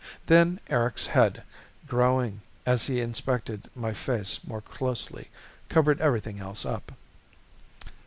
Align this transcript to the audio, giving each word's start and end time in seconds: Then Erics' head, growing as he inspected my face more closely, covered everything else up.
Then 0.25 0.59
Erics' 0.67 1.05
head, 1.05 1.43
growing 1.87 2.41
as 2.65 2.87
he 2.87 2.99
inspected 3.01 3.69
my 3.75 3.93
face 3.93 4.43
more 4.43 4.61
closely, 4.61 5.29
covered 5.69 6.01
everything 6.01 6.39
else 6.39 6.65
up. 6.65 6.91